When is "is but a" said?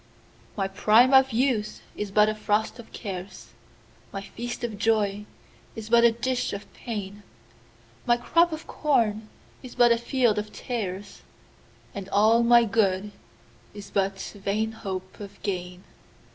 1.95-2.33, 5.75-6.11, 9.61-9.99